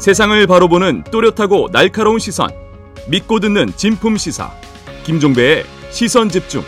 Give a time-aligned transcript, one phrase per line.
[0.00, 2.48] 세상을 바로 보는 또렷하고 날카로운 시선.
[3.10, 4.50] 믿고 듣는 진품 시사.
[5.04, 6.62] 김종배의 시선 집중.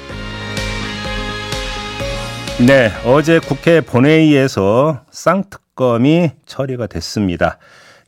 [2.67, 7.57] 네, 어제 국회 본회의에서 쌍특검이 처리가 됐습니다.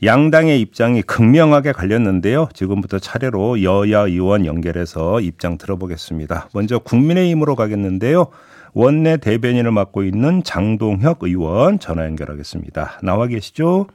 [0.02, 2.50] 양당의 입장이 극명하게 갈렸는데요.
[2.52, 6.50] 지금부터 차례로 여야 의원 연결해서 입장 들어보겠습니다.
[6.52, 8.26] 먼저 국민의힘으로 가겠는데요.
[8.74, 13.00] 원내 대변인을 맡고 있는 장동혁 의원 전화 연결하겠습니다.
[13.02, 13.86] 나와 계시죠?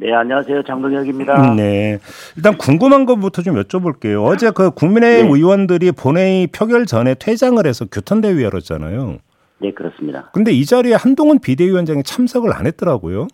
[0.00, 0.62] 네, 안녕하세요.
[0.62, 1.54] 장동혁입니다.
[1.56, 1.98] 네.
[2.36, 4.24] 일단 궁금한 것부터 좀 여쭤볼게요.
[4.24, 5.32] 어제 그 국민의힘 네.
[5.38, 9.16] 의원들이 본회의 표결 전에 퇴장을 해서 교통대회 열었잖아요.
[9.58, 10.30] 네, 그렇습니다.
[10.32, 13.26] 근데 이 자리에 한동훈 비대위원장이 참석을 안 했더라고요.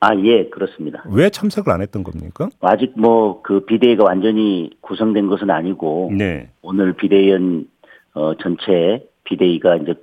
[0.00, 1.02] 아, 예, 그렇습니다.
[1.08, 2.50] 왜 참석을 안 했던 겁니까?
[2.60, 6.50] 아직 뭐 그 비대위가 완전히 구성된 것은 아니고 네.
[6.60, 7.66] 오늘 비대위원
[8.12, 9.94] 어 전체 비대위가 이제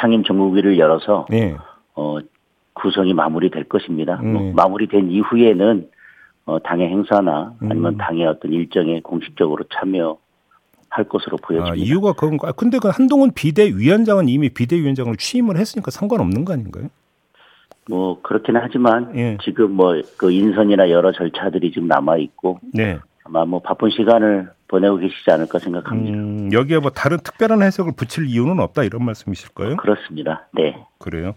[0.00, 1.56] 상임 정국위를 열어서 네.
[1.94, 2.18] 어
[2.80, 4.16] 구성이 마무리될 것입니다.
[4.16, 4.32] 뭐 음.
[4.32, 5.88] 뭐 마무리된 이후에는
[6.46, 7.98] 어 당의 행사나 아니면 음.
[7.98, 10.16] 당의 어떤 일정에 공식적으로 참여
[10.88, 11.72] 할 것으로 보여집니다.
[11.72, 12.52] 아, 이유가 그건가?
[12.52, 16.88] 근데 그 한동훈 비대위원장은 이미 비대위원장을 취임을 했으니까 상관없는 거 아닌가요?
[17.88, 19.36] 뭐 그렇기는 하지만 예.
[19.42, 22.98] 지금 뭐 그 인선이나 여러 절차들이 지금 남아 있고 네.
[23.24, 26.18] 아마 뭐 바쁜 시간을 보내고 계시지 않을까 생각합니다.
[26.18, 29.76] 음, 여기에 뭐 다른 특별한 해석을 붙일 이유는 없다 이런 말씀이실까요?
[29.76, 30.46] 그렇습니다.
[30.52, 30.76] 네.
[30.98, 31.34] 그래요.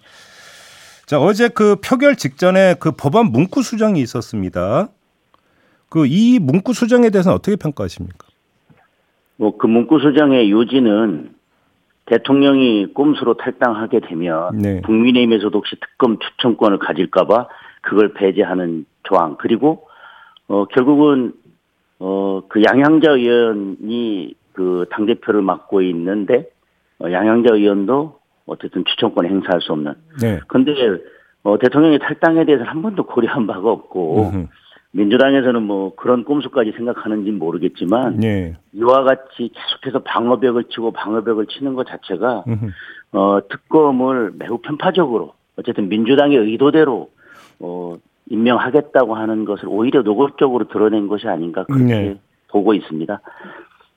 [1.14, 4.88] 자 어제 그 표결 직전에 그 법안 문구 수정이 있었습니다.
[5.90, 8.26] 그 이 문구 수정에 대해서는 어떻게 평가하십니까?
[9.36, 11.36] 뭐 그 문구 수정의 요지는
[12.08, 14.82] 대통령이 꼼수로 탈당하게 되면 네.
[14.82, 17.48] 국민의힘에서도 혹시 특검 추천권을 가질까봐
[17.84, 19.88] 그걸 배제하는 조항 그리고
[20.48, 21.34] 어 결국은
[22.00, 26.50] 어그 양향자 의원이 그 당 대표를 맡고 있는데
[26.98, 29.94] 어, 양향자 의원도 어쨌든 추천권 행사할 수 없는.
[30.22, 30.40] 네.
[30.48, 30.74] 근데
[31.44, 34.48] 어 대통령이 탈당에 대해서 한 번도 고려한 바가 없고 음흠.
[34.92, 38.56] 민주당에서는 뭐 그런 꼼수까지 생각하는지는 모르겠지만 네.
[38.74, 42.44] 이와 같이 계속해서 방어벽을 치고 방어벽을 치는 것 자체가
[43.12, 47.10] 어 특검을 매우 편파적으로 어쨌든 민주당의 의도대로
[47.60, 47.98] 어
[48.30, 52.20] 임명하겠다고 하는 것을 오히려 노골적으로 드러낸 것이 아닌가 그렇게 네.
[52.50, 53.20] 보고 있습니다.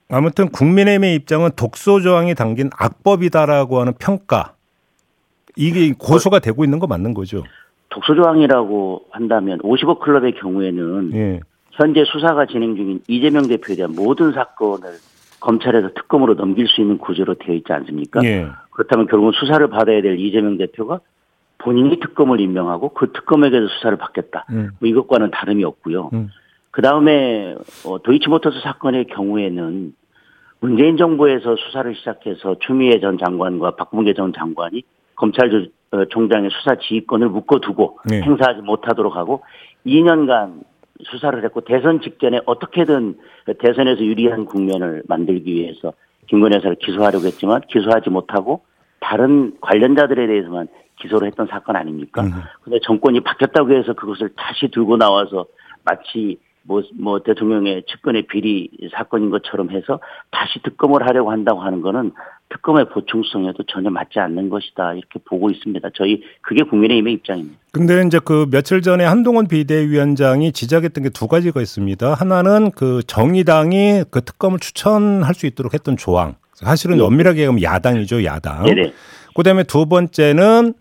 [0.09, 4.53] 아무튼 국민의힘의 입장은 독소 조항이 담긴 악법이다라고 하는 평가
[5.55, 7.43] 이게 고소가 되고 있는 거 맞는 거죠?
[7.89, 11.39] 독소 조항이라고 한다면 50억 클럽의 경우에는 예.
[11.71, 14.93] 현재 수사가 진행 중인 이재명 대표에 대한 모든 사건을
[15.39, 18.23] 검찰에서 특검으로 넘길 수 있는 구조로 되어 있지 않습니까?
[18.23, 18.47] 예.
[18.71, 20.99] 그렇다면 결국은 수사를 받아야 될 이재명 대표가
[21.57, 24.45] 본인이 특검을 임명하고 그 특검에 대해서 수사를 받겠다.
[24.51, 24.71] 음.
[24.79, 26.11] 뭐 이것과는 다름이 없고요.
[26.13, 26.29] 음.
[26.77, 27.55] 그 다음에
[27.87, 29.95] 어, 도이치모터스 사건의 경우에는
[30.59, 34.83] 문재인 정부에서 수사를 시작해서 추미애 전 장관과 박문계 전 장관이
[35.15, 38.21] 검찰 어, 총장의 수사 지휘권을 묶어두고 네.
[38.21, 39.43] 행사하지 못하도록 하고
[39.87, 40.65] 2년간
[41.01, 43.17] 수사를 했고 대선 직전에 어떻게든
[43.57, 45.93] 대선에서 유리한 국면을 만들기 위해서
[46.27, 48.61] 김건희 여사를 기소하려고 했지만 기소하지 못하고
[48.99, 50.67] 다른 관련자들에 대해서만
[50.97, 52.21] 기소를 했던 사건 아닙니까?
[52.21, 52.33] 음.
[52.61, 55.47] 근데 정권이 바뀌었다고 해서 그것을 다시 들고 나와서
[55.83, 56.37] 마치
[56.67, 59.99] 뭐, 뭐, 대통령의 측근의 비리 사건인 것처럼 해서
[60.31, 62.11] 다시 특검을 하려고 한다고 하는 거는
[62.49, 64.93] 특검의 보충성에도 전혀 맞지 않는 것이다.
[64.93, 65.89] 이렇게 보고 있습니다.
[65.95, 67.57] 저희, 그게 국민의힘의 입장입니다.
[67.71, 72.13] 근데 이제 그 며칠 전에 한동훈 비대위원장이 지적했던 게 두 가지가 있습니다.
[72.13, 76.35] 하나는 그 정의당이 그 특검을 추천할 수 있도록 했던 조항.
[76.53, 77.03] 사실은 네.
[77.03, 78.63] 엄밀하게 얘기하면 야당이죠, 야당.
[78.65, 78.93] 네네.
[79.35, 80.73] 그 다음에 두 번째는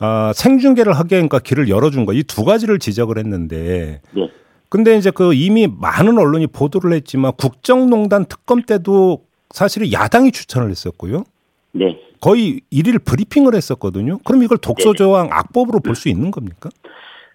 [0.00, 2.14] 어, 생중계를 하게 그러니까 길을 열어준 거.
[2.14, 4.00] 이 두 가지를 지적을 했는데.
[4.12, 4.30] 네.
[4.70, 11.24] 근데 이제 그 이미 많은 언론이 보도를 했지만 국정농단 특검 때도 사실은 야당이 추천을 했었고요.
[11.72, 12.00] 네.
[12.20, 14.18] 거의 일일 브리핑을 했었거든요.
[14.24, 15.32] 그럼 이걸 독소조항 네.
[15.32, 16.70] 악법으로 볼 수 있는 겁니까?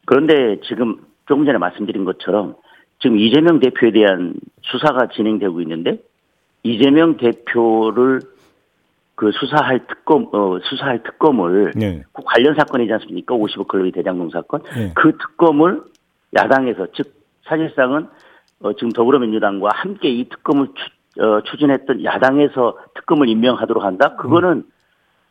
[0.06, 2.56] 그런데 지금 조금 전에 말씀드린 것처럼
[3.02, 6.00] 지금 이재명 대표에 대한 수사가 진행되고 있는데
[6.64, 8.22] 이재명 대표를
[9.16, 12.04] 그 수사할 특검 어 수사할 특검을 네.
[12.14, 13.36] 그 관련 사건이지 않습니까?
[13.36, 14.94] 50억 클럽의 대장동 사건 네.
[14.96, 15.82] 그 특검을
[16.36, 17.14] 야당에서 즉
[17.46, 18.08] 사실상은
[18.60, 24.16] 어, 지금 더불어민주당과 함께 이 특검을 추, 어, 추진했던 야당에서 특검을 임명하도록 한다.
[24.16, 24.64] 그거는 음.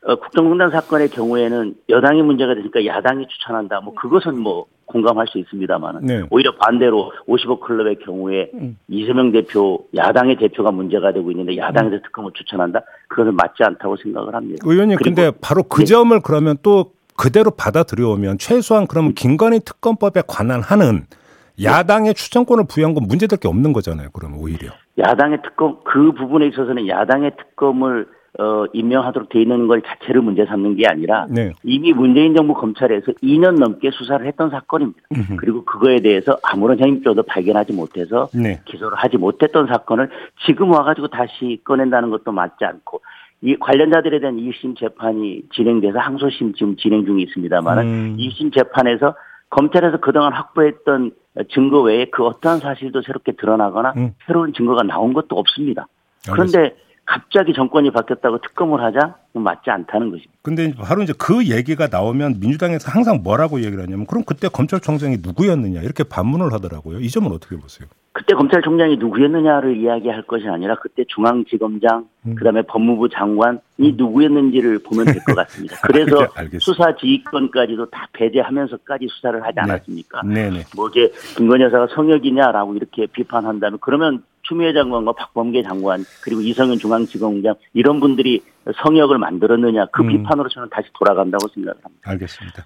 [0.06, 3.80] 어, 국정농단 사건의 경우에는 여당이 문제가 되니까 야당이 추천한다.
[3.80, 6.22] 뭐 그것은 뭐 공감할 수 있습니다만은 네.
[6.28, 8.76] 오히려 반대로 50억 클럽의 경우에 음.
[8.88, 12.02] 이재명 대표 야당의 대표가 문제가 되고 있는데 야당에서 음.
[12.02, 12.80] 특검을 추천한다.
[13.08, 14.62] 그것은 맞지 않다고 생각을 합니다.
[14.66, 15.84] 의원님 근데 바로 그 네.
[15.86, 21.06] 점을 그러면 또 그대로 받아들여오면 최소한 그러면 김건희 특검법에 관한 하는
[21.62, 24.08] 야당의 추천권을 부여한 건 문제될 게 없는 거잖아요.
[24.12, 24.70] 그러면 오히려.
[24.98, 28.06] 야당의 특검 그 부분에 있어서는 야당의 특검을
[28.36, 31.52] 어, 임명하도록 돼 있는 걸 자체를 문제 삼는 게 아니라 네.
[31.62, 35.00] 이미 문재인 정부 검찰에서 2년 넘게 수사를 했던 사건입니다.
[35.16, 35.36] 으흠.
[35.36, 38.60] 그리고 그거에 대해서 아무런 혐의조도 발견하지 못해서 네.
[38.64, 40.10] 기소를 하지 못했던 사건을
[40.46, 43.02] 지금 와가지고 다시 꺼낸다는 것도 맞지 않고
[43.42, 48.16] 이 관련자들에 대한 2심 재판이 진행돼서 항소심 지금 진행 중에 있습니다만 음.
[48.18, 49.14] 2심 재판에서
[49.50, 51.12] 검찰에서 그동안 확보했던
[51.52, 54.14] 증거 외에 그 어떠한 사실도 새롭게 드러나거나 음.
[54.26, 55.86] 새로운 증거가 나온 것도 없습니다.
[56.24, 56.84] 그런데 알겠습니다.
[57.06, 60.32] 갑자기 정권이 바뀌었다고 특검을 하자 맞지 않다는 것입니다.
[60.42, 65.82] 근데 바로 이제 그 얘기가 나오면 민주당에서 항상 뭐라고 얘기를 하냐면 그럼 그때 검찰총장이 누구였느냐
[65.82, 67.00] 이렇게 반문을 하더라고요.
[67.00, 67.88] 이 점은 어떻게 보세요?
[68.14, 72.34] 그때 검찰총장이 누구였느냐를 이야기할 것이 아니라 그때 중앙지검장 음.
[72.36, 73.94] 그다음에 법무부 장관이 음.
[73.96, 75.76] 누구였는지를 보면 될 것 같습니다.
[75.82, 76.28] 그래서
[76.60, 79.62] 수사 지휘권까지도 다 배제하면서까지 수사를 하지 네.
[79.62, 80.22] 않았습니까?
[80.22, 80.48] 네.
[80.48, 80.64] 네네.
[80.76, 87.56] 뭐 이게 김건희 여사가 성역이냐라고 이렇게 비판한다면 그러면 추미애 장관과 박범계 장관 그리고 이성윤 중앙지검장
[87.72, 88.42] 이런 분들이
[88.84, 90.08] 성역을 만들었느냐 그 음.
[90.08, 92.10] 비판으로 저는 다시 돌아간다고 생각합니다.
[92.10, 92.64] 알겠습니다.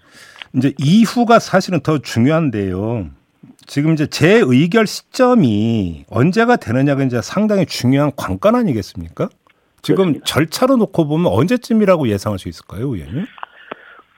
[0.56, 3.06] 이제 이후가 사실은 더 중요한데요.
[3.69, 9.29] 지금 이제 재의결 시점이 언제가 되느냐가 이제 상당히 중요한 관건 아니겠습니까?
[9.82, 10.25] 지금 그렇습니다.
[10.25, 13.26] 절차로 놓고 보면 언제쯤이라고 예상할 수 있을까요, 의원님?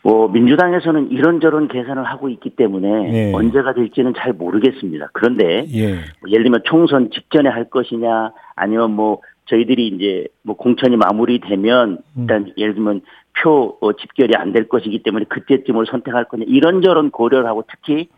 [0.03, 3.33] 뭐 민주당에서는 이런저런 계산을 하고 있기 때문에 예.
[3.35, 5.11] 언제가 될지는 잘 모르겠습니다.
[5.13, 5.95] 그런데 예.
[6.21, 12.21] 뭐 예를 들면 총선 직전에 할 것이냐 아니면 뭐 저희들이 이제 뭐 공천이 마무리되면 음.
[12.21, 12.53] 일단 음.
[12.57, 13.01] 예를 들면
[13.43, 18.09] 표 어, 집결이 안 될 것이기 때문에 그때쯤을 선택할 거냐 이런저런 고려를 하고 특히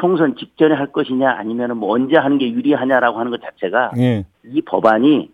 [0.00, 4.24] 총선 직전에 할 것이냐 아니면 뭐 언제 하는 게 유리하냐라고 하는 것 자체가 예.
[4.44, 5.30] 이 법안이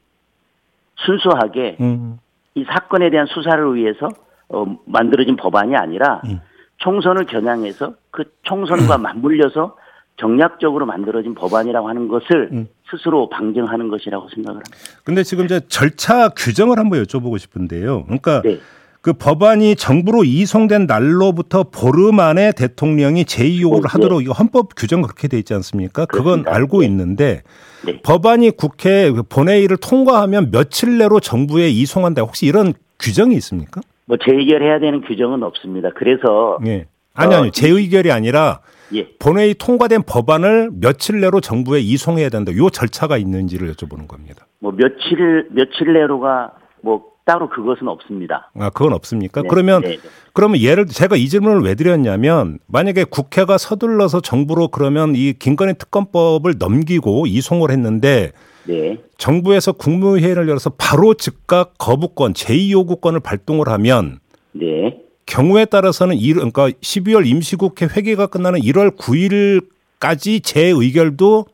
[0.97, 2.19] 순수하게 음.
[2.55, 4.09] 이 사건에 대한 수사를 위해서
[4.49, 6.41] 어, 만들어진 법안이 아니라 음.
[6.79, 9.03] 총선을 겨냥해서 그 총선과 음.
[9.03, 9.77] 맞물려서
[10.17, 12.69] 정략적으로 만들어진 법안이라고 하는 것을 음.
[12.91, 14.77] 스스로 방증하는 것이라고 생각을 합니다.
[15.05, 18.05] 근데 지금 이제 절차 규정을 한번 여쭤보고 싶은데요.
[18.05, 18.59] 그러니까 네.
[19.07, 23.89] 그 법안이 정부로 이송된 날로부터 보름 안에 대통령이 제2 요구를 네.
[23.93, 26.07] 하도록 이거 헌법 규정 그렇게 돼 있지 않습니까?
[26.07, 26.43] 그건.
[26.45, 26.87] 알고 네.
[26.87, 27.43] 있는데
[27.85, 28.01] 네.
[28.03, 32.23] 법안이 국회 본회의를 통과하면 며칠 내로 정부에 이송한다.
[32.23, 33.81] 혹시 이런 규정이 있습니까?
[34.07, 35.91] 뭐 재의결해야 되는 규정은 없습니다.
[35.95, 36.87] 그래서 예.
[37.15, 38.59] 아니 아니 어, 재의결이 아니라
[38.93, 39.07] 예.
[39.21, 42.51] 본회의 통과된 법안을 며칠 내로 정부에 이송해야 된다.
[42.57, 44.49] 요 절차가 있는지를 여쭤보는 겁니다.
[44.59, 48.51] 뭐 며칠 며칠 내로가 뭐 따로 그것은 없습니다.
[48.55, 49.43] 아, 그건 없습니까?
[49.43, 49.99] 네, 그러면 네, 네.
[50.33, 56.55] 그러면 예를 제가 이 질문을 왜 드렸냐면 만약에 국회가 서둘러서 정부로 그러면 이 김건희 특검법을
[56.59, 58.31] 넘기고 이송을 했는데
[58.65, 58.99] 네.
[59.19, 64.21] 정부에서 국무회의를 열어서 바로 즉각 거부권, 제2요구권을 발동을 하면
[64.53, 65.03] 네.
[65.27, 71.47] 경우에 따라서는 이 그러니까 12월 임시국회 회기가 끝나는 1월 9일까지 재의결도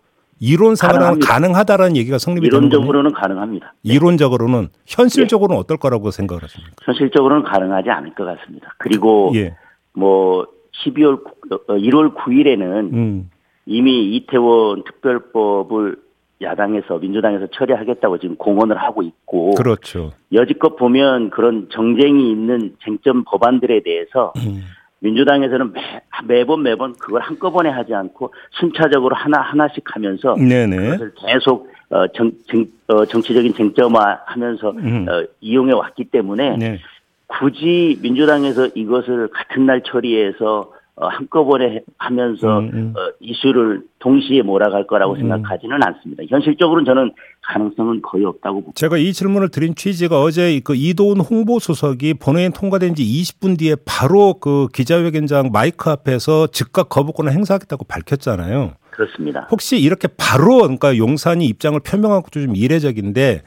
[0.43, 3.75] 이론상으로는 가능하다라는 얘기가 성립이 되는 이론적으로는 가능합니다.
[3.85, 3.95] 네.
[3.95, 5.61] 이론적으로는 현실적으로는 네.
[5.61, 6.75] 어떨 거라고 생각을 하십니까?
[6.83, 8.75] 현실적으로는 가능하지 않을 것 같습니다.
[8.79, 9.55] 그리고 예.
[9.93, 10.45] 뭐
[10.85, 11.23] 12월
[11.69, 13.31] 1월 어, 9일에는 음.
[13.67, 15.97] 이미 이태원 특별법을
[16.43, 20.11] 야당에서 민주당에서 처리하겠다고 지금 공언을 하고 있고 그렇죠.
[20.33, 24.63] 여지껏 보면 그런 정쟁이 있는 쟁점 법안들에 대해서 음.
[25.03, 25.81] 민주당에서는 매,
[26.25, 30.77] 매번 매번 그걸 한꺼번에 하지 않고 순차적으로 하나 하나씩 하면서 네네.
[30.77, 35.07] 그것을 계속 어, 정, 정, 어, 정치적인 쟁점화하면서 음.
[35.09, 36.79] 어, 이용해 왔기 때문에 네.
[37.27, 40.73] 굳이 민주당에서 이것을 같은 날 처리해서
[41.03, 42.95] 어, 한꺼번에 하면서 음, 음.
[42.97, 45.19] 어, 이슈를 동시에 몰아갈 거라고 음.
[45.19, 46.23] 생각하지는 않습니다.
[46.29, 48.73] 현실적으로는 저는 가능성은 거의 없다고 봅니다.
[48.77, 54.35] 제가 이 질문을 드린 취지가 어제 그 이도훈 홍보수석이 본회의 통과된 지 20분 뒤에 바로
[54.35, 58.75] 그 기자회견장 마이크 앞에서 즉각 거부권을 행사하겠다고 밝혔잖아요.
[58.91, 59.49] 그렇습니다.
[59.51, 63.43] 혹시 이렇게 바로 그러니까 용산이 입장을 표명한 것도 좀 이례적인데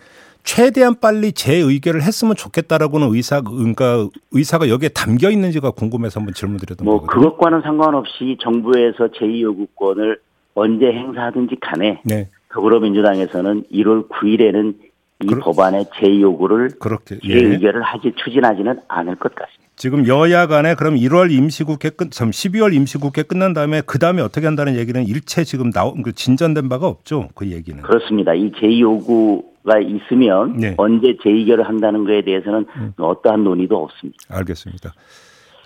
[0.46, 7.02] 최대한 빨리 재의결을 했으면 좋겠다라고는 의사 그러니까 의사가 여기에 담겨 있는지가 궁금해서 한번 질문드렸던 뭐
[7.02, 7.24] 거거든요.
[7.24, 10.20] 그것과는 상관없이 정부에서 제2 요구권을
[10.54, 12.30] 언제 행사하든지 간에 네.
[12.50, 14.76] 더불어민주당에서는 1월 9일에는
[15.24, 17.40] 이 그러, 법안의 제2요구를 그렇게 예.
[17.40, 19.66] 재의결을 하지 추진하지는 않을 것 같습니다.
[19.76, 24.46] 지금 여야 간에 그럼 1월 임시국회 끝, 참 12월 임시국회 끝난 다음에 그 다음에 어떻게
[24.46, 27.30] 한다는 얘기는 일체 지금 나온 그 진전된 바가 없죠.
[27.34, 27.82] 그 얘기는.
[27.82, 28.34] 그렇습니다.
[28.34, 30.76] 이 제2요구 가 있으면 네.
[30.78, 32.94] 언제 재의결을 한다는 것에 대해서는 음.
[32.98, 34.18] 어떠한 논의도 없습니다.
[34.30, 34.94] 알겠습니다.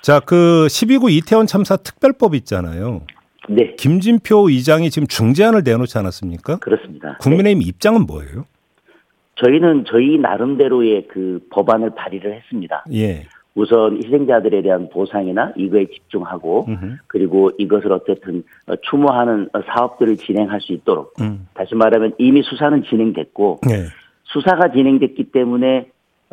[0.02, 3.02] 자, 그 12구 이태원 참사 특별법 있잖아요.
[3.50, 3.76] 네.
[3.76, 6.58] 김진표 의장이 지금 중재안을 내놓지 않았습니까?
[6.60, 7.18] 그렇습니다.
[7.20, 7.66] 국민의힘 네.
[7.68, 8.46] 입장은 뭐예요?
[9.36, 12.84] 저희는 저희 나름대로의 그 법안을 발의를 했습니다.
[12.94, 13.28] 예.
[13.60, 16.98] 우선 희생자들에 대한 보상이나 이거에 집중하고 으흠.
[17.08, 18.44] 그리고 이것을 어쨌든
[18.90, 21.48] 추모하는 사업들을 진행할 수 있도록 음.
[21.54, 23.86] 다시 말하면 이미 수사는 진행됐고 네.
[24.24, 25.88] 수사가 진행됐기 때문에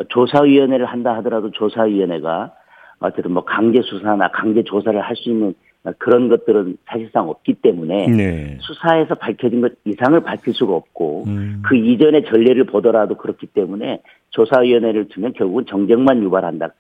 [0.09, 2.53] 조사위원회를 한다 하더라도 조사위원회가
[3.01, 5.55] 어쨌든 뭐 강제 수사나 강제 조사를 할 수 있는
[5.99, 8.59] 그런 것들은 사실상 없기 때문에 네.
[8.61, 11.63] 수사에서 밝혀진 것 이상을 밝힐 수가 없고 음.
[11.65, 16.71] 그 이전의 전례를 보더라도 그렇기 때문에 조사위원회를 두면 결국은 정쟁만 유발한다.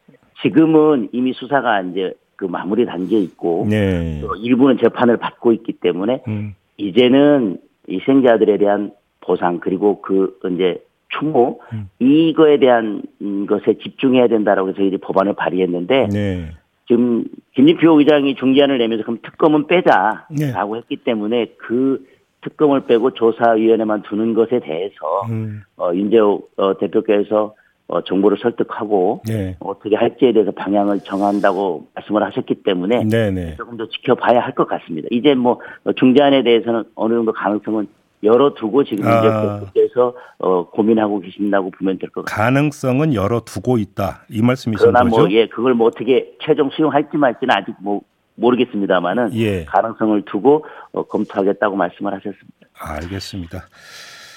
[0.42, 4.20] 지금은 이미 수사가 이제 그 마무리 단계에 있고 네.
[4.20, 6.54] 또 일부는 재판을 받고 있기 때문에 음.
[6.76, 11.88] 이제는 이 생자들에 대한 보상 그리고 그 이제 추모 음.
[11.98, 13.02] 이거에 대한
[13.48, 16.50] 것에 집중해야 된다라고 해서 이제 법안을 발의했는데 네.
[16.86, 17.24] 지금
[17.54, 20.28] 김진표 의장이 중재안을 내면서 그럼 특검은 빼자라고
[20.74, 20.78] 네.
[20.78, 22.04] 했기 때문에 그
[22.42, 25.62] 특검을 빼고 조사위원회만 두는 것에 대해서 음.
[25.76, 27.54] 어, 윤재호 어, 대표께서
[27.88, 29.56] 어, 정부를 설득하고 네.
[29.60, 33.30] 어떻게 할지에 대해서 방향을 정한다고 말씀을 하셨기 때문에 네네.
[33.30, 33.54] 네.
[33.56, 35.06] 조금 더 지켜봐야 할 것 같습니다.
[35.10, 35.60] 이제 뭐
[35.96, 37.86] 중재안에 대해서는 어느 정도 가능성은
[38.24, 39.18] 열어두고 지금 아.
[39.18, 39.28] 이제
[39.72, 42.42] 대표께서 어, 고민하고 계신다고 보면 될 것 같습니다.
[42.44, 45.22] 가능성은 열어두고 있다 이 말씀이신 그러나 뭐, 거죠?
[45.28, 48.00] 뭐 예, 그걸 뭐 어떻게 최종 수용할지 말지는 아직 뭐
[48.34, 49.64] 모르겠습니다만은 예.
[49.66, 52.66] 가능성을 두고 어, 검토하겠다고 말씀을 하셨습니다.
[52.78, 53.68] 알겠습니다.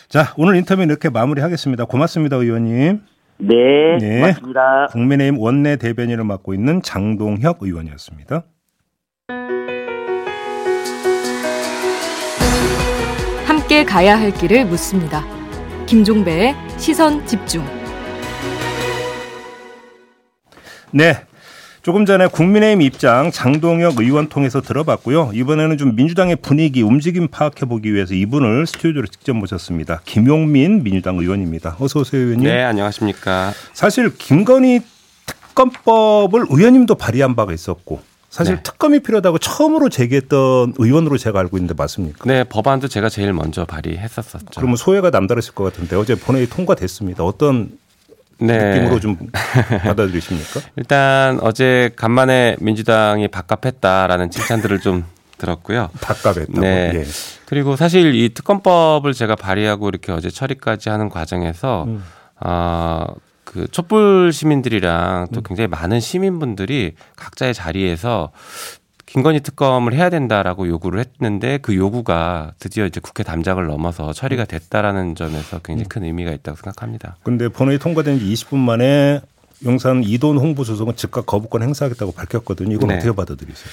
[0.07, 1.85] 자 오늘 인터뷰 이렇게 마무리하겠습니다.
[1.85, 2.99] 고맙습니다, 의원님.
[3.39, 4.19] 네, 네.
[4.19, 4.87] 고맙습니다.
[4.91, 8.43] 국민의힘 원내 대변인을 맡고 있는 장동혁 의원이었습니다.
[13.45, 15.23] 함께 가야 할 길을 묻습니다.
[15.85, 17.63] 김종배의 시선 집중.
[20.91, 21.13] 네.
[21.89, 25.31] 조금 전에 국민의힘 입장 장동혁 의원 통해서 들어봤고요.
[25.33, 30.01] 이번에는 좀 민주당의 분위기, 움직임 파악해 보기 위해서 이분을 스튜디오로 직접 모셨습니다.
[30.05, 31.77] 김용민 민주당 의원입니다.
[31.79, 32.47] 어서 오세요, 의원님.
[32.47, 33.53] 네, 안녕하십니까.
[33.73, 34.81] 사실 김건희
[35.25, 38.61] 특검법을 의원님도 발의한 바가 있었고 사실 네.
[38.61, 42.25] 특검이 필요하다고 처음으로 제기했던 의원으로 제가 알고 있는데 맞습니까?
[42.25, 44.45] 네, 법안도 제가 제일 먼저 발의했었었죠.
[44.57, 47.23] 그러면 소외가 남다르실 것 같은데 어제 본회의 통과됐습니다.
[47.23, 47.71] 어떤
[48.39, 48.75] 네.
[48.75, 49.17] 느낌으로 좀
[49.83, 50.61] 받아들이십니까?
[50.77, 55.05] 일단 어제 간만에 민주당이 밥값했다라는 칭찬들을 좀
[55.37, 55.89] 들었고요.
[56.01, 56.59] 밥값했다고.
[56.59, 56.91] 네.
[56.95, 57.05] 예.
[57.45, 62.03] 그리고 사실 이 특검법을 제가 발의하고 이렇게 어제 처리까지 하는 과정에서 음.
[62.41, 63.05] 어,
[63.43, 65.43] 그 촛불 시민들이랑 또 음.
[65.43, 68.31] 굉장히 많은 시민분들이 각자의 자리에서
[69.09, 75.15] 김건희 특검을 해야 된다라고 요구를 했는데 그 요구가 드디어 이제 국회 담장을 넘어서 처리가 됐다라는
[75.15, 77.17] 점에서 굉장히 큰 의미가 있다고 생각합니다.
[77.23, 79.19] 근데 본회의 통과된 지 20분 만에
[79.65, 82.75] 용산 이돈 홍보수석은 즉각 거부권 행사하겠다고 밝혔거든요.
[82.75, 82.95] 이건 네.
[82.97, 83.67] 어떻게 받아들이세요?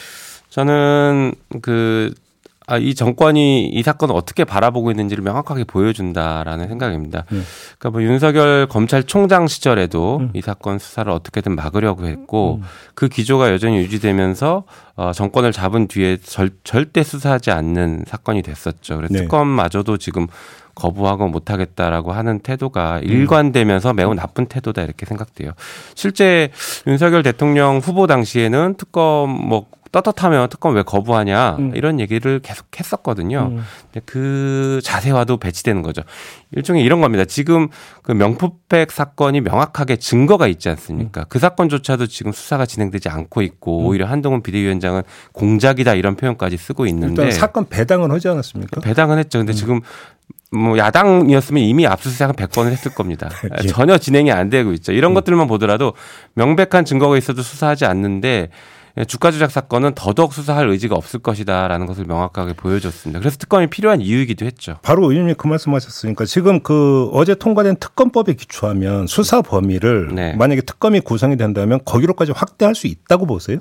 [0.48, 2.14] 저는 그
[2.68, 7.25] 아, 이 정권이 이 사건을 어떻게 바라보고 있는지를 명확하게 보여준다라는 생각입니다.
[7.30, 7.44] 음.
[7.78, 10.30] 그러니까 뭐 윤석열 검찰총장 시절에도 음.
[10.35, 12.66] 이 사건 수사를 어떻게든 막으려고 했고 음.
[12.94, 14.64] 그 기조가 여전히 유지되면서
[14.96, 18.96] 어, 정권을 잡은 뒤에 절, 절대 수사하지 않는 사건이 됐었죠.
[18.96, 19.20] 그래서 네.
[19.20, 20.26] 특검마저도 지금
[20.75, 23.02] 거부하고 못하겠다라고 하는 태도가 음.
[23.04, 25.52] 일관되면서 매우 나쁜 태도다 이렇게 생각돼요.
[25.94, 26.50] 실제
[26.87, 29.66] 윤석열 대통령 후보 당시에는 특검 뭐
[30.02, 31.72] 떳떳하면 특검 왜 거부하냐 음.
[31.74, 33.50] 이런 얘기를 계속 했었거든요.
[33.52, 33.64] 음.
[33.92, 36.02] 근데 그 자세와도 배치되는 거죠.
[36.52, 37.24] 일종의 이런 겁니다.
[37.24, 37.68] 지금
[38.02, 41.22] 그 명품백 사건이 명확하게 증거가 있지 않습니까?
[41.22, 41.24] 음.
[41.28, 43.86] 그 사건조차도 지금 수사가 진행되지 않고 있고 음.
[43.86, 48.80] 오히려 한동훈 비대위원장은 공작이다 이런 표현까지 쓰고 있는데 일단 사건 배당은 하지 않았습니까?
[48.80, 49.38] 배당은 했죠.
[49.38, 49.54] 근데 음.
[49.54, 49.80] 지금
[50.52, 53.28] 뭐 야당이었으면 이미 압수수색은 100번을 했을 겁니다.
[53.62, 53.66] 예.
[53.66, 54.92] 전혀 진행이 안 되고 있죠.
[54.92, 55.14] 이런 음.
[55.14, 55.94] 것들만 보더라도
[56.34, 58.50] 명백한 증거가 있어도 수사하지 않는데 예,
[59.04, 63.20] 주가 조작 사건은 더더욱 수사할 의지가 없을 것이다라는 것을 명확하게 보여줬습니다.
[63.20, 64.78] 그래서 특검이 필요한 이유이기도 했죠.
[64.82, 70.32] 바로 의원님 그 말씀하셨으니까 지금 그 어제 통과된 특검법에 기초하면 수사 범위를 네.
[70.34, 73.58] 만약에 특검이 구성이 된다면 거기로까지 확대할 수 있다고 보세요?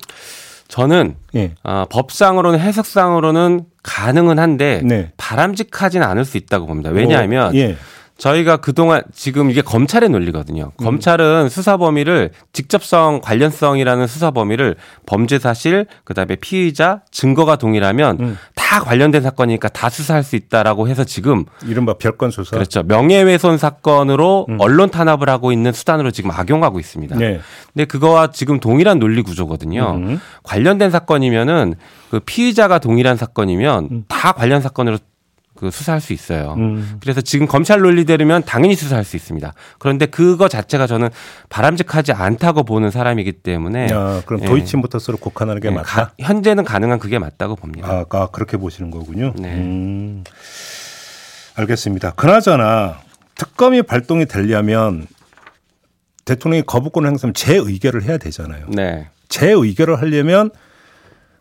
[0.68, 1.54] 저는 예.
[1.64, 5.12] 어, 법상으로는 해석상으로는 가능은 한데 네.
[5.18, 6.90] 바람직하지는 않을 수 있다고 봅니다.
[6.90, 7.78] 왜냐하면 어, 예.
[8.18, 10.72] 저희가 그동안 지금 이게 검찰의 논리거든요.
[10.80, 10.84] 음.
[10.84, 18.38] 검찰은 수사 범위를 직접성 관련성이라는 수사 범위를 범죄 사실 그다음에 피의자 증거가 동일하면 음.
[18.56, 22.84] 다 관련된 사건이니까 다 수사할 수 있다라고 해서 지금 이른바 별건 수사 그렇죠.
[22.84, 24.58] 명예훼손 사건으로 음.
[24.60, 27.18] 언론 탄압을 하고 있는 수단으로 지금 악용하고 있습니다.
[27.18, 27.42] 네.
[27.74, 29.92] 근데 그거와 지금 동일한 논리 구조거든요.
[29.96, 30.22] 음.
[30.44, 31.76] 관련된 사건이면은
[32.10, 34.06] 그 피의자가 동일한 사건이면 음.
[34.08, 34.98] 다 관련 사건으로
[35.56, 36.56] 그 수사할 수 있어요.
[36.58, 36.98] 음.
[37.00, 39.54] 그래서 지금 검찰 논리대로면 당연히 수사할 수 있습니다.
[39.80, 41.10] 그런데 그거 자체가 저는
[41.50, 44.46] 바람직하지 않다고 보는 사람이기 때문에 야, 그럼 예.
[44.46, 45.88] 도이치모터스로 곡한하는 게 예, 맞다.
[45.88, 47.88] 가, 현재는 가능한 그게 맞다고 봅니다.
[47.90, 49.34] 아, 아 그렇게 보시는 거군요.
[49.38, 49.54] 네.
[49.56, 50.24] 음.
[51.56, 52.12] 알겠습니다.
[52.12, 53.00] 그나저나
[53.36, 55.08] 특검이 발동이 되려면
[56.26, 58.66] 대통령이 거부권을 행사하면 재의결을 해야 되잖아요.
[58.70, 59.08] 네.
[59.30, 60.50] 재의결을 하려면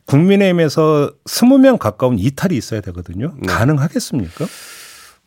[0.06, 3.32] 국민의힘에서 20명 가까운 이탈이 있어야 되거든요.
[3.38, 3.46] 네.
[3.52, 4.46] 가능하겠습니까?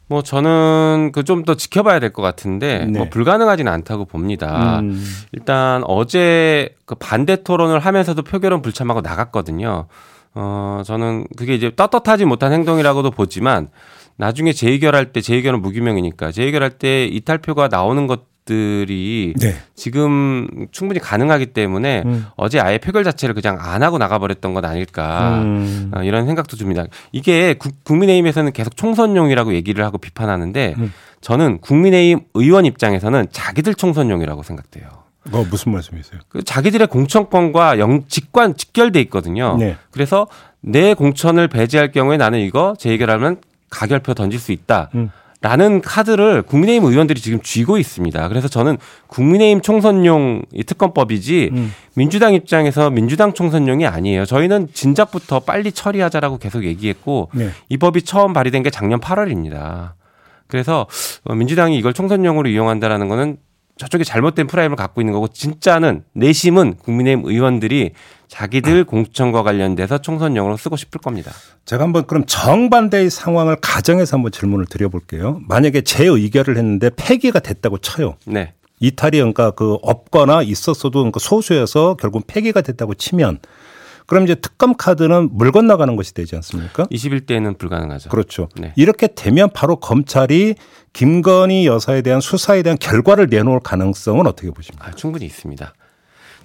[0.10, 2.98] 뭐 저는 그 좀 더 지켜봐야 될 것 같은데 네.
[3.00, 4.79] 뭐 불가능하지는 않다고 봅니다.
[4.79, 5.03] 음.
[5.34, 9.88] 일단 어제 그 반대 토론을 하면서도 표결은 불참하고 나갔거든요.
[10.34, 13.69] 어 저는 그게 이제 떳떳하지 못한 행동이라고도 보지만
[14.15, 19.56] 나중에 재의결할 때 재의결은 무기명이니까 재의결할 때 이탈표가 나오는 것 들이 네.
[19.75, 22.25] 지금 충분히 가능하기 때문에 음.
[22.36, 25.92] 어제 아예 표결 자체를 그냥 안 하고 나가버렸던 건 아닐까 음.
[25.94, 26.86] 어, 이런 생각도 듭니다.
[27.12, 30.94] 이게 구, 국민의힘에서는 계속 총선용이라고 얘기를 하고 비판하는데 음.
[31.22, 34.88] 저는 국민의힘 의원 입장에서는 자기들 총선용이라고 생각돼요.
[35.32, 36.22] 어, 무슨 말씀이세요?
[36.30, 39.58] 그 자기들의 공천권과 영, 직관, 직결돼 있거든요.
[39.60, 39.75] 네.
[39.92, 40.27] 그래서
[40.62, 44.89] 내 공천을 배제할 경우에 나는 이거 재의결하면 가결표 던질 수 있다.
[44.96, 45.12] 음.
[45.39, 48.27] 라는 카드를 국민의힘 의원들이 지금 쥐고 있습니다.
[48.27, 51.74] 그래서 저는 국민의힘 총선용 이 특검법이지 음.
[51.94, 54.25] 민주당 입장에서 민주당 총선용이 아니에요.
[54.25, 57.51] 저희는 진작부터 빨리 처리하자라고 계속 얘기했고 네.
[57.70, 59.94] 이 법이 처음 발의된 게 작년 8월입니다.
[60.48, 60.88] 그래서
[61.29, 63.38] 민주당이 이걸 총선용으로 이용한다라는 거는
[63.77, 67.91] 저쪽에 잘못된 프레임을 갖고 있는 거고 진짜는 내심은 국민의힘 의원들이
[68.27, 71.31] 자기들 공천과 관련돼서 총선용으로 쓰고 싶을 겁니다.
[71.65, 75.41] 제가 한번 그럼 정반대의 상황을 가정해서 한번 질문을 드려볼게요.
[75.48, 78.15] 만약에 재의결을 했는데 폐기가 됐다고 쳐요.
[78.25, 78.53] 네.
[78.79, 83.39] 이탈이 그러니까 그 없거나 있었어도 그러니까 소수여서 결국 폐기가 됐다고 치면
[84.07, 86.85] 그럼 이제 특검 카드는 물 건너가는 것이 되지 않습니까?
[86.85, 88.09] 21대에는 불가능하죠.
[88.09, 88.47] 그렇죠.
[88.55, 88.71] 네.
[88.77, 90.55] 이렇게 되면 바로 검찰이
[90.93, 94.87] 김건희 여사에 대한 수사에 대한 결과를 내놓을 가능성은 어떻게 보십니까?
[94.87, 95.73] 아, 충분히 있습니다.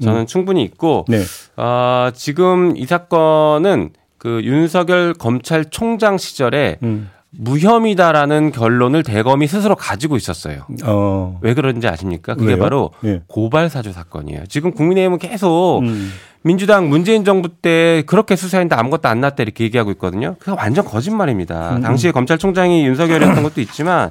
[0.03, 0.27] 저는 음.
[0.27, 1.23] 충분히 있고 네.
[1.57, 7.11] 어, 지금 이 사건은 그 윤석열 검찰총장 시절에 음.
[7.31, 10.67] 무혐의다라는 결론을 대검이 스스로 가지고 있었어요.
[10.85, 11.39] 어.
[11.41, 12.35] 왜 그런지 아십니까?
[12.35, 12.59] 그게 왜요?
[12.59, 13.23] 바로 네.
[13.27, 14.45] 고발 사주 사건이에요.
[14.49, 16.13] 지금 국민의힘은 계속 음.
[16.43, 20.37] 민주당 문재인 정부 때 그렇게 수사했는데 아무것도 안 났다 이렇게 얘기하고 있거든요.
[20.39, 21.77] 그게 완전 거짓말입니다.
[21.77, 21.83] 음.
[21.83, 24.11] 당시에 검찰총장이 윤석열이었던 것도 있지만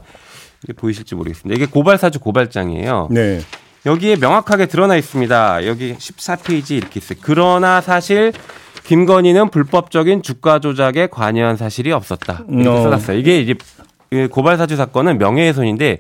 [0.64, 1.56] 이게 보이실지 모르겠습니다.
[1.56, 3.10] 이게 고발사주 고발장이에요.
[3.12, 3.42] 네.
[3.86, 5.66] 여기에 명확하게 드러나 있습니다.
[5.66, 7.18] 여기 14페이지 이렇게 있어요.
[7.22, 8.32] 그러나 사실
[8.84, 12.44] 김건희는 불법적인 주가 조작에 관여한 사실이 없었다.
[12.50, 12.84] 이렇게 어.
[12.84, 13.18] 써놨어요.
[13.18, 13.56] 이게 이제
[14.30, 16.00] 고발사주 사건은 명예훼손인데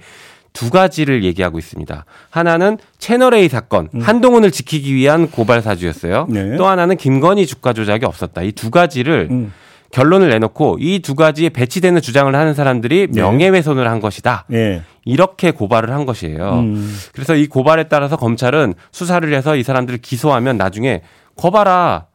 [0.53, 2.05] 두 가지를 얘기하고 있습니다.
[2.29, 4.01] 하나는 채널A 사건, 음.
[4.01, 6.27] 한동훈을 지키기 위한 고발 사주였어요.
[6.29, 6.57] 네.
[6.57, 8.41] 또 하나는 김건희 주가 조작이 없었다.
[8.41, 9.53] 이 두 가지를 음.
[9.91, 13.21] 결론을 내놓고 이 두 가지에 배치되는 주장을 하는 사람들이 네.
[13.21, 14.45] 명예훼손을 한 것이다.
[14.47, 14.81] 네.
[15.05, 16.59] 이렇게 고발을 한 것이에요.
[16.59, 16.97] 음.
[17.13, 21.01] 그래서 이 고발에 따라서 검찰은 수사를 해서 이 사람들을 기소하면 나중에
[21.35, 22.05] 거봐라.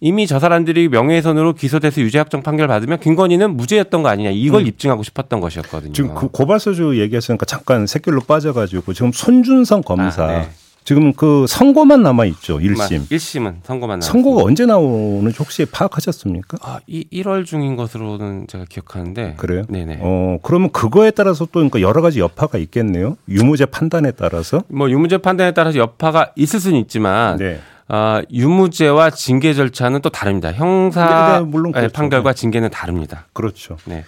[0.00, 4.66] 이미 저 사람들이 명예훼손으로 기소돼서 유죄 확정 판결 받으면 김건희는 무죄였던 거 아니냐 이걸 음.
[4.66, 5.92] 입증하고 싶었던 것이었거든요.
[5.92, 10.48] 지금 그 고발서주 얘기하시니까 잠깐 새길로 빠져가지고 지금 손준성 검사 아, 네.
[10.84, 12.58] 지금 그 선고만 남아 있죠.
[12.58, 13.08] 1심.
[13.10, 16.56] 1심은 선고만 남아 선고가 언제 나오는지 혹시 파악하셨습니까?
[16.62, 19.34] 아, 이 1월 중인 것으로는 제가 기억하는데.
[19.36, 19.64] 그래요?
[19.68, 19.98] 네네.
[20.00, 23.18] 어, 그러면 그거에 따라서 또 그러니까 여러 가지 여파가 있겠네요.
[23.28, 24.62] 유무죄 판단에 따라서.
[24.68, 27.60] 뭐 유무죄 판단에 따라서 여파가 있을 수는 있지만 네.
[27.92, 30.52] 아, 유무죄와 징계 절차는 또 다릅니다.
[30.52, 31.92] 형사 네, 네, 물론 그렇죠.
[31.92, 33.26] 판결과 징계는 다릅니다.
[33.32, 33.78] 그렇죠.
[33.84, 34.04] 네.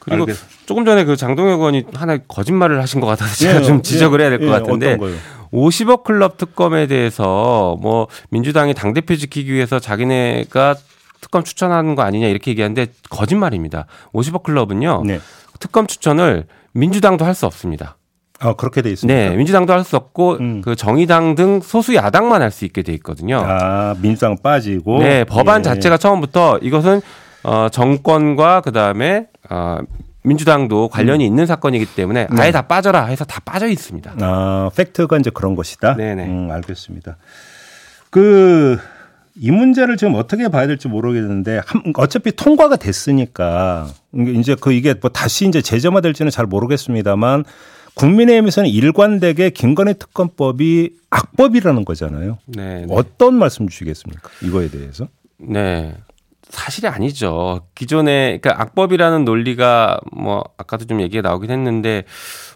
[0.00, 0.36] 그리고 알겠...
[0.66, 4.24] 조금 전에 그 장동혁 의원이 하나 거짓말을 하신 것 같아서 제가 예, 좀 지적을 예,
[4.24, 4.98] 해야 될것 예, 같은데
[5.52, 10.74] 50억 클럽 특검에 대해서 뭐 민주당이 당 대표 지키기 위해서 자기네가
[11.20, 13.86] 특검 추천하는 거 아니냐 이렇게 얘기하는데 거짓말입니다.
[14.12, 15.04] 50억 클럽은요.
[15.04, 15.20] 네.
[15.60, 17.97] 특검 추천을 민주당도 할 수 없습니다.
[18.40, 19.30] 아 그렇게 돼 있습니다.
[19.30, 20.62] 네, 민주당도 할 수 없고 음.
[20.62, 23.42] 그 정의당 등 소수 야당만 할 수 있게 돼 있거든요.
[23.44, 25.00] 아 민주당 빠지고.
[25.00, 25.62] 네, 법안 예.
[25.62, 27.00] 자체가 처음부터 이것은
[27.42, 29.78] 어 정권과 그 다음에 어
[30.22, 31.26] 민주당도 관련이 음.
[31.26, 32.42] 있는 사건이기 때문에 네.
[32.42, 34.14] 아예 다 빠져라 해서 다 빠져 있습니다.
[34.20, 35.96] 아, 팩트가 이제 그런 것이다.
[35.96, 36.26] 네네.
[36.26, 37.16] 음, 알겠습니다.
[38.10, 38.78] 그,
[39.36, 41.60] 이 문제를 지금 어떻게 봐야 될지 모르겠는데,
[41.96, 43.86] 어차피 통과가 됐으니까,
[44.34, 47.44] 이제 그 이게 뭐 다시 이제 제정화 될지는 잘 모르겠습니다만,
[47.98, 52.38] 국민의힘에서는 일관되게 김건희 특검법이 악법이라는 거잖아요.
[52.46, 52.86] 네.
[52.88, 54.30] 어떤 말씀 주시겠습니까?
[54.42, 55.08] 이거에 대해서?
[55.38, 55.96] 네.
[56.48, 57.66] 사실이 아니죠.
[57.74, 62.04] 기존에 그러니까 악법이라는 논리가 뭐 아까도 좀 얘기가 나오긴 했는데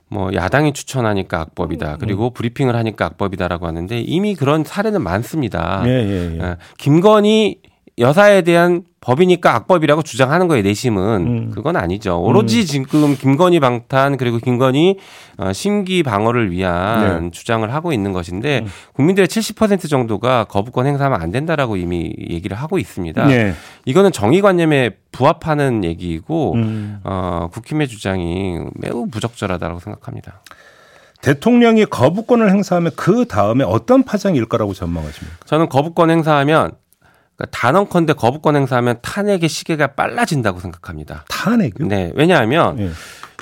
[0.08, 1.94] 뭐 야당이 추천하니까 악법이다.
[1.94, 1.96] 음.
[1.98, 5.82] 그리고 브리핑을 하니까 악법이다라고 하는데 이미 그런 사례는 많습니다.
[5.86, 6.40] 예, 예, 예.
[6.40, 7.58] 어, 김건희
[7.98, 11.50] 여사에 대한 법이니까 악법이라고 주장하는 거예요 내심은 음.
[11.52, 12.64] 그건 아니죠 오로지 음.
[12.64, 14.98] 지금 김건희 방탄 그리고 김건희
[15.36, 17.30] 어, 심기 방어를 위한 네.
[17.30, 18.66] 주장을 하고 있는 것인데 음.
[18.94, 23.54] 국민들의 70% 정도가 거부권 행사하면 안 된다라고 이미 얘기를 하고 있습니다 네.
[23.84, 27.00] 이거는 정의관념에 부합하는 얘기이고 음.
[27.04, 30.40] 어, 국힘의 주장이 매우 부적절하다고 생각합니다.
[31.20, 35.36] 대통령이 거부권을 행사하면 그 다음에 어떤 파장이 일 거라고 전망하십니까?
[35.46, 36.72] 저는 거부권 행사하면
[37.36, 41.24] 그러니까 단언컨대 거부권 행사하면 탄핵의 시계가 빨라진다고 생각합니다.
[41.28, 41.86] 탄핵요?
[41.86, 42.12] 네.
[42.14, 42.90] 왜냐하면 네.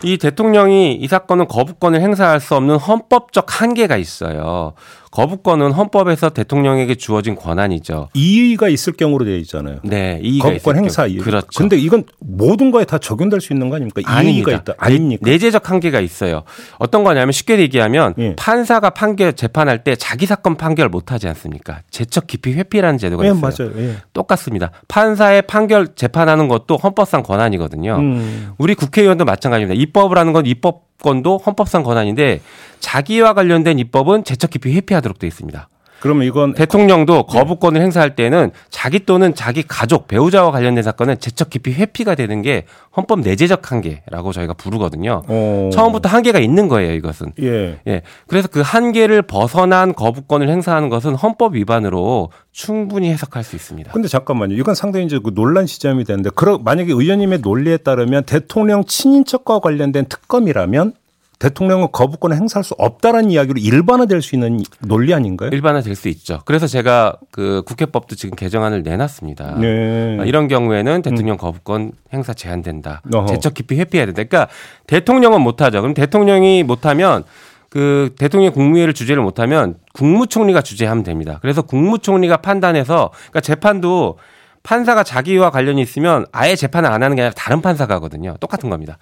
[0.02, 4.74] 이 대통령이 이 사건은 거부권을 행사할 수 없는 헌법적 한계가 있어요.
[5.10, 8.10] 거부권은 헌법에서 대통령에게 주어진 권한이죠.
[8.14, 9.78] 이의가 있을 경우로 되어 있잖아요.
[9.82, 11.18] 네, 이의가 거부권 행사 이의.
[11.18, 11.48] 그렇죠.
[11.56, 14.00] 근데 이건 모든 거에 다 적용될 수 있는 거 아닙니까?
[14.22, 14.74] 이의가 있다.
[14.78, 15.22] 아닙니까?
[15.28, 16.42] 내재적 한계가 있어요.
[16.78, 18.36] 어떤 거냐면 쉽게 얘기하면 예.
[18.36, 21.80] 판사가 판결 재판할 때 자기 사건 판결 못 하지 않습니까?
[21.90, 23.40] 제척 깊이 회피라는 제도가 예, 있어요.
[23.40, 23.72] 맞아요.
[23.78, 23.96] 예.
[24.12, 24.70] 똑같습니다.
[24.86, 27.96] 판사의 판결 재판하는 것도 헌법상 권한이거든요.
[27.96, 28.52] 음.
[28.58, 29.80] 우리 국회의원도 마찬가지입니다.
[29.80, 32.40] 입법을 하는 건 입법 권도 헌법상 권한인데
[32.78, 35.68] 자기와 관련된 입법은 제척 깊이 회피하도록 되어 있습니다.
[36.00, 37.84] 그러면 이건 대통령도 거부권을 네.
[37.84, 42.64] 행사할 때는 자기 또는 자기 가족 배우자와 관련된 사건은 제척 깊이 회피가 되는 게
[42.96, 45.22] 헌법 내재적 한계라고 저희가 부르거든요.
[45.28, 45.70] 오.
[45.72, 47.32] 처음부터 한계가 있는 거예요, 이것은.
[47.40, 47.78] 예.
[47.86, 48.02] 예.
[48.26, 53.92] 그래서 그 한계를 벗어난 거부권을 행사하는 것은 헌법 위반으로 충분히 해석할 수 있습니다.
[53.92, 54.54] 근데 잠깐만요.
[54.54, 60.06] 이건 상당히 이제 그 논란 시점이 되는데 그러 만약에 의원님의 논리에 따르면 대통령 친인척과 관련된
[60.06, 60.94] 특검이라면
[61.40, 65.48] 대통령은 거부권을 행사할 수 없다라는 이야기로 일반화될 수 있는 논리 아닌가요?
[65.50, 66.40] 일반화될 수 있죠.
[66.44, 69.56] 그래서 제가 그 국회법도 지금 개정안을 내놨습니다.
[69.58, 70.18] 네.
[70.20, 71.38] 아, 이런 경우에는 대통령 음.
[71.38, 73.00] 거부권 행사 제한된다.
[73.12, 73.26] 어허.
[73.26, 74.22] 제척 깊이 회피해야 된다.
[74.22, 74.52] 그러니까
[74.86, 75.80] 대통령은 못하죠.
[75.80, 77.24] 그럼 대통령이 못하면
[77.70, 81.38] 그 대통령 국무회의를 주재를 못하면 국무총리가 주재하면 됩니다.
[81.40, 84.18] 그래서 국무총리가 판단해서 그러니까 재판도
[84.62, 88.36] 판사가 자기와 관련이 있으면 아예 재판을 안 하는 게 아니라 다른 판사가 하거든요.
[88.40, 88.98] 똑같은 겁니다.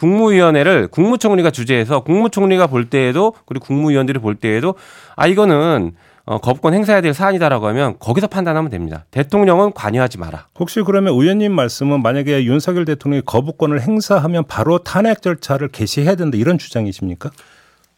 [0.00, 4.74] 국무위원회를 국무총리가 주재해서 국무총리가 볼 때에도 그리고 국무위원들이 볼 때에도
[5.14, 5.92] 아 이거는
[6.24, 9.04] 어, 거부권 행사해야 될 사안이다라고 하면 거기서 판단하면 됩니다.
[9.10, 10.46] 대통령은 관여하지 마라.
[10.58, 16.56] 혹시 그러면 의원님 말씀은 만약에 윤석열 대통령이 거부권을 행사하면 바로 탄핵 절차를 개시해야 된다 이런
[16.56, 17.30] 주장이십니까?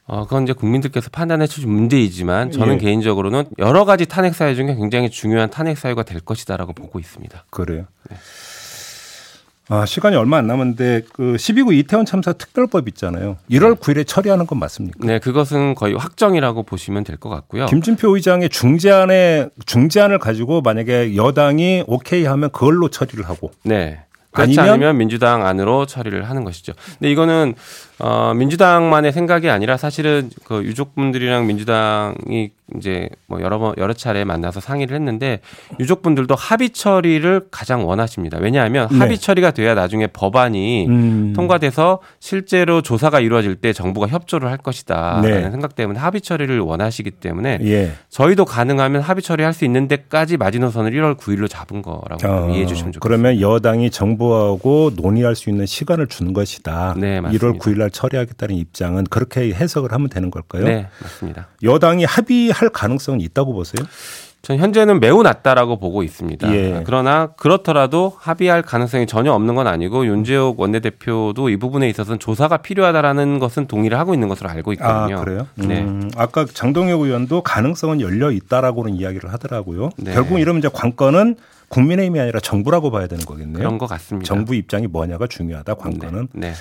[0.06, 2.78] 어, 그건 이제 국민들께서 판단해 주실 문제이지만 저는 예.
[2.78, 7.44] 개인적으로는 여러 가지 탄핵 사유 중에 굉장히 중요한 탄핵 사유가 될 것이다라고 보고 있습니다.
[7.50, 7.84] 그래요.
[8.10, 8.16] 네.
[9.68, 13.36] 아, 시간이 얼마 안 남았는데 그 12구 이태원 참사 특별법 있잖아요.
[13.50, 14.98] 1월 9일에 처리하는 건 맞습니까?
[15.06, 17.66] 네, 그것은 거의 확정이라고 보시면 될 것 같고요.
[17.66, 24.00] 김진표 의장의 중재안에 중재안을 가지고 만약에 여당이 오케이 하면 그걸로 처리를 하고 네.
[24.32, 26.72] 그렇지 아니면, 않으면 민주당 안으로 처리를 하는 것이죠.
[26.98, 27.54] 근데 이거는
[27.98, 34.60] 어 민주당만의 생각이 아니라 사실은 그 유족분들이랑 민주당이 이제 뭐 여러 번 여러 차례 만나서
[34.60, 35.40] 상의를 했는데
[35.78, 38.38] 유족분들도 합의 처리를 가장 원하십니다.
[38.40, 38.98] 왜냐하면 네.
[38.98, 41.32] 합의 처리가 돼야 나중에 법안이 음.
[41.34, 45.50] 통과돼서 실제로 조사가 이루어질 때 정부가 협조를 할 것이다라는 네.
[45.50, 47.92] 생각 때문에 합의 처리를 원하시기 때문에 예.
[48.08, 52.92] 저희도 가능하면 합의 처리할 수 있는 데까지 마지노선을 1월 9일로 잡은 거라고 어, 이해해 주시면
[52.92, 53.00] 좋겠습니다.
[53.00, 56.94] 그러면 여당이 정부하고 논의할 수 있는 시간을 주는 것이다.
[56.96, 57.46] 네, 맞습니다.
[57.46, 60.64] 1월 9일 날 처리하겠다는 입장은 그렇게 해석을 하면 되는 걸까요?
[60.64, 61.48] 네, 맞습니다.
[61.62, 63.84] 여당이 합의 할 가능성은 있다고 보세요?
[64.42, 66.52] 전 현재는 매우 낮다라고 보고 있습니다.
[66.52, 66.82] 예.
[66.84, 73.38] 그러나 그렇더라도 합의할 가능성이 전혀 없는 건 아니고 윤재욱 원내대표도 이 부분에 있어서는 조사가 필요하다라는
[73.38, 75.18] 것은 동의를 하고 있는 것으로 알고 있거든요.
[75.18, 75.46] 아, 그래요?
[75.54, 75.82] 네.
[75.82, 79.90] 음, 아까 장동혁 의원도 가능성은 열려 있다라고는 이야기를 하더라고요.
[79.96, 80.12] 네.
[80.12, 81.36] 결국 이러면 이제 관건은
[81.68, 83.58] 국민의힘이 아니라 정부라고 봐야 되는 거겠네요.
[83.58, 84.26] 그런 것 같습니다.
[84.26, 85.74] 정부 입장이 뭐냐가 중요하다.
[85.74, 86.28] 관건은.
[86.32, 86.48] 네.
[86.48, 86.54] 네.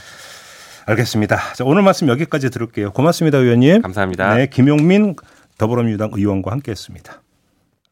[0.85, 1.53] 알겠습니다.
[1.53, 2.91] 자, 오늘 말씀 여기까지 들을게요.
[2.91, 3.81] 고맙습니다, 의원님.
[3.81, 4.35] 감사합니다.
[4.35, 5.15] 네, 김용민
[5.57, 7.21] 더불어민주당 의원과 함께했습니다.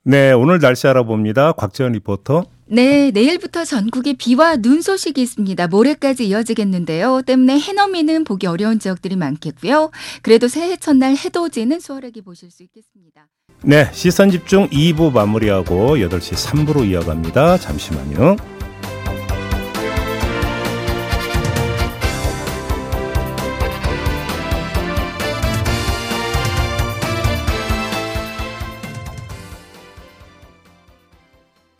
[0.03, 1.51] 네, 오늘 날씨 알아봅니다.
[1.53, 2.45] 곽재현 리포터.
[2.71, 5.67] 네, 내일부터 전국에 비와 눈 소식이 있습니다.
[5.67, 7.23] 모레까지 이어지겠는데요.
[7.23, 9.91] 때문에 해넘이는 보기 어려운 지역들이 많겠고요.
[10.21, 13.27] 그래도 새해 첫날 해돋이는 수월하게 보실 수 있겠습니다.
[13.63, 17.57] 네, 시선 집중 2부 마무리하고 8시 3부로 이어갑니다.
[17.57, 18.58] 잠시만요.